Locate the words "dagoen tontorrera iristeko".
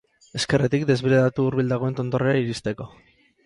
1.75-2.93